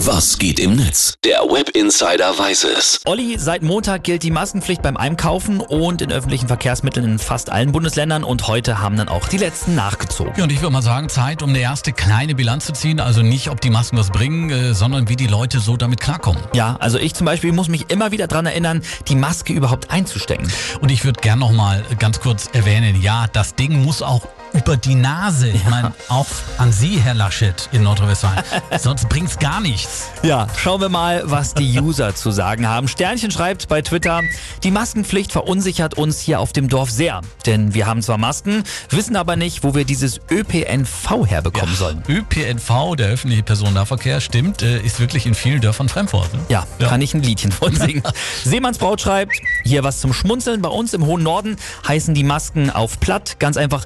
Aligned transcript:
Was 0.00 0.38
geht 0.38 0.60
im 0.60 0.76
Netz? 0.76 1.14
Der 1.24 1.38
Web 1.38 1.70
Insider 1.70 2.38
weiß 2.38 2.64
es. 2.64 3.00
Olli, 3.06 3.36
seit 3.38 3.62
Montag 3.62 4.04
gilt 4.04 4.24
die 4.24 4.30
Maskenpflicht 4.30 4.82
beim 4.82 4.98
Einkaufen 4.98 5.60
und 5.60 6.02
in 6.02 6.12
öffentlichen 6.12 6.48
Verkehrsmitteln 6.48 7.06
in 7.06 7.18
fast 7.18 7.48
allen 7.48 7.72
Bundesländern 7.72 8.22
und 8.22 8.46
heute 8.46 8.78
haben 8.80 8.98
dann 8.98 9.08
auch 9.08 9.26
die 9.26 9.38
letzten 9.38 9.74
nachgezogen. 9.74 10.34
Ja, 10.36 10.44
und 10.44 10.52
ich 10.52 10.60
würde 10.60 10.74
mal 10.74 10.82
sagen, 10.82 11.08
Zeit, 11.08 11.42
um 11.42 11.48
eine 11.48 11.60
erste 11.60 11.94
kleine 11.94 12.34
Bilanz 12.34 12.66
zu 12.66 12.74
ziehen. 12.74 13.00
Also 13.00 13.22
nicht, 13.22 13.48
ob 13.48 13.62
die 13.62 13.70
Masken 13.70 13.96
was 13.96 14.10
bringen, 14.10 14.50
äh, 14.50 14.74
sondern 14.74 15.08
wie 15.08 15.16
die 15.16 15.28
Leute 15.28 15.60
so 15.60 15.78
damit 15.78 15.98
klarkommen. 16.00 16.42
Ja, 16.52 16.76
also 16.78 16.98
ich 16.98 17.14
zum 17.14 17.24
Beispiel 17.24 17.52
muss 17.52 17.68
mich 17.68 17.90
immer 17.90 18.12
wieder 18.12 18.26
dran 18.26 18.44
erinnern, 18.44 18.82
die 19.08 19.16
Maske 19.16 19.54
überhaupt 19.54 19.90
einzustecken. 19.90 20.52
Und 20.82 20.90
ich 20.90 21.06
würde 21.06 21.22
gern 21.22 21.38
noch 21.38 21.52
mal 21.52 21.82
ganz 21.98 22.20
kurz 22.20 22.50
erwähnen, 22.52 23.00
ja, 23.00 23.28
das 23.32 23.54
Ding 23.54 23.82
muss 23.82 24.02
auch 24.02 24.28
über 24.56 24.76
die 24.76 24.94
Nase. 24.94 25.48
Ich 25.48 25.64
meine, 25.68 25.92
auch 26.08 26.26
an 26.58 26.72
Sie, 26.72 26.98
Herr 26.98 27.14
Laschet 27.14 27.68
in 27.72 27.82
Nordrhein-Westfalen. 27.82 28.42
Sonst 28.78 29.08
bringt's 29.08 29.38
gar 29.38 29.60
nichts. 29.60 30.08
Ja, 30.22 30.46
schauen 30.56 30.80
wir 30.80 30.88
mal, 30.88 31.22
was 31.26 31.54
die 31.54 31.78
User 31.78 32.14
zu 32.14 32.30
sagen 32.30 32.66
haben. 32.66 32.88
Sternchen 32.88 33.30
schreibt 33.30 33.68
bei 33.68 33.82
Twitter, 33.82 34.22
die 34.62 34.70
Maskenpflicht 34.70 35.32
verunsichert 35.32 35.94
uns 35.94 36.20
hier 36.20 36.40
auf 36.40 36.52
dem 36.52 36.68
Dorf 36.68 36.90
sehr. 36.90 37.20
Denn 37.44 37.74
wir 37.74 37.86
haben 37.86 38.02
zwar 38.02 38.18
Masken, 38.18 38.64
wissen 38.90 39.16
aber 39.16 39.36
nicht, 39.36 39.62
wo 39.62 39.74
wir 39.74 39.84
dieses 39.84 40.20
ÖPNV 40.30 41.26
herbekommen 41.26 41.74
sollen. 41.74 42.02
ÖPNV, 42.08 42.96
der 42.96 43.08
öffentliche 43.08 43.42
Personennahverkehr, 43.42 44.20
stimmt, 44.20 44.62
äh, 44.62 44.80
ist 44.80 45.00
wirklich 45.00 45.26
in 45.26 45.34
vielen 45.34 45.60
Dörfern 45.60 45.88
Fremdwort. 45.88 46.32
ne? 46.32 46.40
Ja, 46.48 46.66
kann 46.78 47.02
ich 47.02 47.14
ein 47.14 47.22
Liedchen 47.22 47.52
von 47.52 47.74
singen. 47.74 48.02
Seemannsbraut 48.44 49.00
schreibt, 49.00 49.34
hier 49.64 49.84
was 49.84 50.00
zum 50.00 50.12
Schmunzeln. 50.12 50.62
Bei 50.62 50.70
uns 50.70 50.94
im 50.94 51.04
hohen 51.04 51.22
Norden 51.22 51.56
heißen 51.86 52.14
die 52.14 52.24
Masken 52.24 52.70
auf 52.70 52.98
platt 53.00 53.38
ganz 53.38 53.56
einfach 53.56 53.84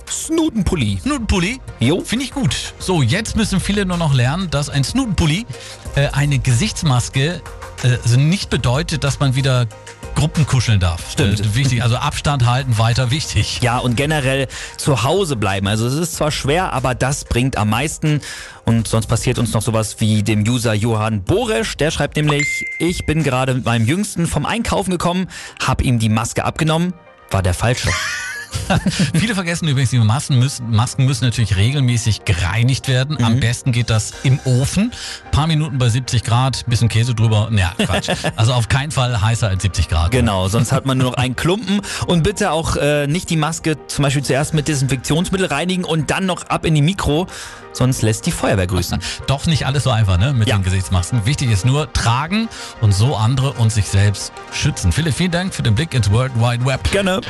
Snutenpulli. 0.60 0.98
Snutenpulli? 1.02 1.60
Jo. 1.78 2.02
Finde 2.05 2.24
ich 2.24 2.32
gut. 2.32 2.74
So, 2.78 3.02
jetzt 3.02 3.37
müssen 3.37 3.60
viele 3.60 3.87
nur 3.87 3.96
noch 3.96 4.14
lernen, 4.14 4.51
dass 4.51 4.68
ein 4.68 4.84
Snutenpulli 4.84 5.46
äh, 5.95 6.09
eine 6.12 6.38
Gesichtsmaske 6.38 7.41
äh, 7.82 7.98
also 8.02 8.18
nicht 8.18 8.51
bedeutet, 8.51 9.04
dass 9.04 9.20
man 9.20 9.34
wieder 9.34 9.66
Gruppen 10.15 10.46
kuscheln 10.46 10.80
darf. 10.80 11.12
Stimmt. 11.12 11.40
Äh, 11.40 11.54
wichtig. 11.54 11.82
Also 11.82 11.96
Abstand 11.96 12.46
halten, 12.46 12.76
weiter 12.79 13.10
wichtig. 13.10 13.60
Ja, 13.62 13.79
und 13.79 13.96
generell 13.96 14.48
zu 14.76 15.02
Hause 15.02 15.37
bleiben. 15.37 15.66
Also 15.66 15.87
es 15.87 15.95
ist 15.95 16.16
zwar 16.16 16.30
schwer, 16.30 16.73
aber 16.73 16.95
das 16.95 17.24
bringt 17.24 17.57
am 17.57 17.70
meisten. 17.70 18.20
Und 18.65 18.87
sonst 18.87 19.07
passiert 19.07 19.38
uns 19.38 19.52
noch 19.52 19.63
sowas 19.63 19.96
wie 19.98 20.23
dem 20.23 20.42
User 20.42 20.74
Johann 20.74 21.24
Boresch. 21.24 21.76
Der 21.76 21.90
schreibt 21.90 22.16
nämlich, 22.16 22.46
ich 22.79 23.07
bin 23.07 23.23
gerade 23.23 23.54
mit 23.54 23.65
meinem 23.65 23.87
Jüngsten 23.87 24.26
vom 24.26 24.45
Einkaufen 24.45 24.90
gekommen, 24.90 25.29
hab 25.65 25.82
ihm 25.82 25.98
die 25.98 26.10
Maske 26.10 26.45
abgenommen, 26.45 26.92
war 27.30 27.42
der 27.42 27.54
falsche. 27.54 27.88
Viele 29.15 29.34
vergessen 29.34 29.68
übrigens, 29.68 29.90
die 29.90 29.98
Masken 29.98 30.38
müssen, 30.38 30.70
Masken 30.70 31.04
müssen 31.06 31.24
natürlich 31.24 31.56
regelmäßig 31.56 32.24
gereinigt 32.24 32.88
werden. 32.88 33.23
Am 33.23 33.34
Mhm. 33.34 33.40
besten 33.40 33.73
geht 33.73 33.90
das 33.90 34.12
im 34.23 34.38
Ofen. 34.45 34.92
Paar 35.30 35.46
Minuten 35.46 35.79
bei 35.79 35.88
70 35.88 36.24
Grad, 36.24 36.65
bisschen 36.66 36.88
Käse 36.88 37.15
drüber. 37.15 37.48
Ja, 37.52 37.73
Quatsch. 37.79 38.10
Also 38.37 38.52
auf 38.54 38.68
keinen 38.68 38.90
Fall 38.90 39.20
heißer 39.20 39.48
als 39.48 39.62
70 39.62 39.88
Grad. 39.88 40.10
Genau, 40.10 40.48
sonst 40.48 40.73
hat 40.73 40.87
man 40.87 40.98
nur 40.98 41.10
noch 41.10 41.16
einen 41.16 41.37
Klumpen. 41.37 41.80
Und 42.07 42.23
bitte 42.23 42.52
auch 42.52 42.76
äh, 42.76 43.07
nicht 43.07 43.29
die 43.30 43.37
Maske 43.37 43.76
zum 43.87 44.02
Beispiel 44.04 44.23
zuerst 44.23 44.54
mit 44.54 44.68
Desinfektionsmittel 44.68 45.46
reinigen 45.46 45.85
und 45.85 46.10
dann 46.10 46.26
noch 46.26 46.46
ab 46.48 46.64
in 46.64 46.74
die 46.74 46.82
Mikro, 46.82 47.26
sonst 47.73 48.02
lässt 48.02 48.26
die 48.26 48.32
Feuerwehr 48.32 48.66
grüßen. 48.66 49.01
Doch 49.26 49.46
nicht 49.46 49.66
alles 49.66 49.85
so 49.85 49.90
einfach, 49.90 50.18
ne, 50.18 50.32
mit 50.32 50.48
Ja. 50.48 50.57
den 50.57 50.64
Gesichtsmasken. 50.64 51.26
Wichtig 51.26 51.51
ist 51.51 51.64
nur 51.64 51.92
tragen 51.92 52.48
und 52.80 52.92
so 52.95 53.16
andere 53.16 53.52
und 53.52 53.70
sich 53.73 53.87
selbst 53.87 54.32
schützen. 54.52 54.92
Philipp, 54.92 55.14
vielen 55.14 55.30
Dank 55.30 55.54
für 55.54 55.62
den 55.62 55.74
Blick 55.74 55.95
ins 55.95 56.10
World 56.10 56.32
Wide 56.37 56.64
Web. 56.64 56.90
Gerne. 56.90 57.20